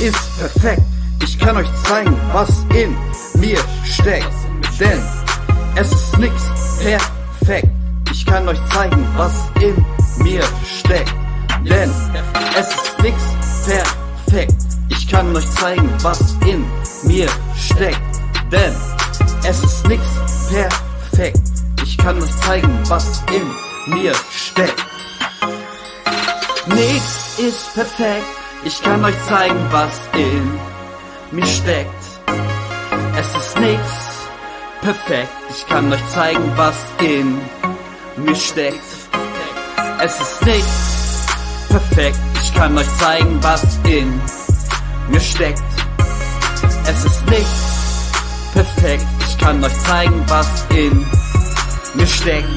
[0.00, 0.82] ist perfekt,
[1.24, 2.96] ich kann euch zeigen, was in
[3.40, 4.32] mir steckt.
[4.78, 5.02] Denn
[5.74, 6.32] es ist nix
[6.80, 7.68] perfekt,
[8.12, 9.74] ich kann euch zeigen, was in
[10.24, 11.27] mir steckt.
[11.64, 11.90] Denn
[12.58, 13.22] es ist nix
[13.66, 14.54] perfekt.
[14.88, 16.64] Ich kann euch zeigen, was in
[17.04, 18.00] mir steckt.
[18.50, 18.74] Denn
[19.46, 20.02] es ist nix
[20.50, 21.40] perfekt.
[21.82, 24.84] Ich kann euch zeigen, was in mir steckt.
[26.66, 28.26] Nix ist perfekt.
[28.64, 30.58] Ich kann euch zeigen, was in
[31.30, 31.90] mir steckt.
[33.16, 33.80] Es ist nix
[34.80, 35.28] perfekt.
[35.50, 37.38] Ich kann euch zeigen, was in
[38.16, 38.84] mir steckt.
[40.00, 40.87] Es ist nix
[41.68, 42.18] perfekt.
[42.42, 44.20] Ich kann euch zeigen, was in
[45.10, 45.62] mir steckt.
[46.86, 47.78] Es ist nichts
[48.52, 49.06] perfekt.
[49.28, 51.06] Ich kann euch zeigen, was in
[51.94, 52.48] mir steckt.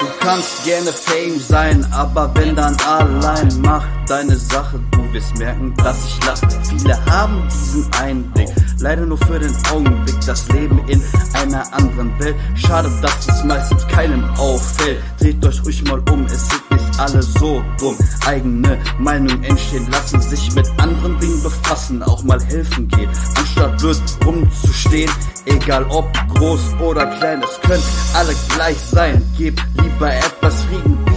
[0.00, 5.74] Du kannst gerne Fame sein, aber wenn dann allein, mach deine Sache, du wirst merken,
[5.76, 6.48] dass ich lache.
[6.68, 8.48] Viele haben diesen Einblick,
[8.80, 11.02] leider nur für den Augenblick, das Leben in
[11.34, 12.36] einer anderen Welt.
[12.56, 15.02] Schade, dass es meistens keinem auffällt.
[15.20, 17.96] Dreht euch ruhig mal um, es sind nicht alle so dumm.
[18.26, 23.98] Eigene Meinung entstehen lassen, sich mit anderen Dingen befassen, auch mal helfen geht, anstatt blöd
[24.24, 25.10] rumzustehen.
[25.46, 27.82] Egal ob groß oder klein, es können
[28.14, 29.22] alle gleich sein.
[29.36, 30.55] Gib lieber etwas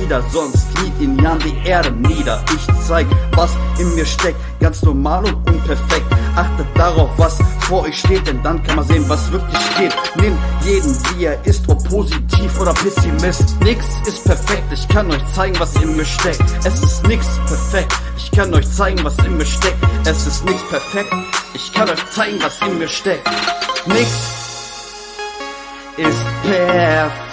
[0.09, 2.44] wieder, sonst kniet in Jahren die Erde nieder.
[2.56, 6.06] Ich zeig, was in mir steckt, ganz normal und unperfekt.
[6.36, 9.96] Achtet darauf, was vor euch steht, denn dann kann man sehen, was wirklich geht.
[10.16, 13.62] Nimm jeden, wie er ist, ob positiv oder Pessimist.
[13.62, 16.44] Nix ist perfekt, ich kann euch zeigen, was in mir steckt.
[16.64, 19.78] Es ist nix perfekt, ich kann euch zeigen, was in mir steckt.
[20.06, 21.14] Es ist nix perfekt,
[21.53, 23.30] ich kann euch zeigen, was in mir steckt.
[23.86, 24.09] Nix
[25.97, 27.28] ist perfekt.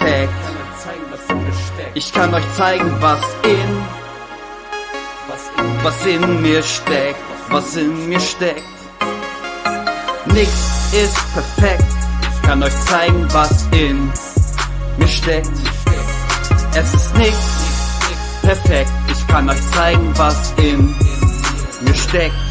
[1.97, 3.83] Ich kann euch zeigen, was in,
[5.81, 7.19] was in mir steckt,
[7.49, 8.61] was in mir steckt.
[10.27, 10.47] Nix
[10.93, 11.91] ist perfekt.
[12.35, 14.11] Ich kann euch zeigen, was in
[14.99, 15.49] mir steckt.
[16.75, 17.35] Es ist nix
[18.43, 18.91] perfekt.
[19.11, 20.95] Ich kann euch zeigen, was in
[21.81, 22.46] mir steckt.